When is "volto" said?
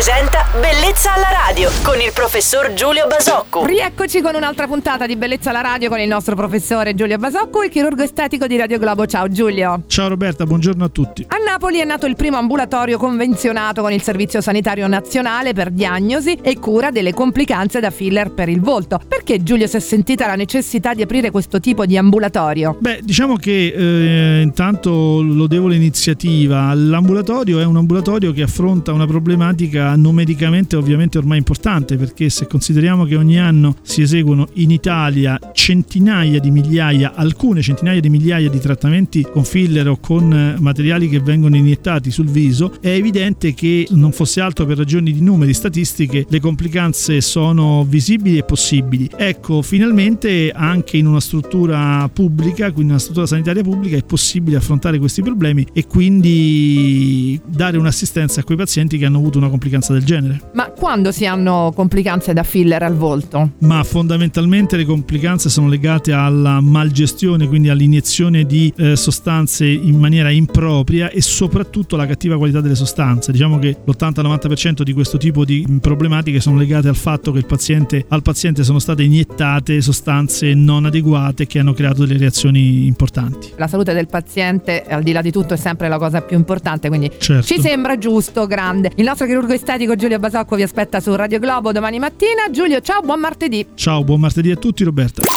18.62-19.02, 62.96-63.50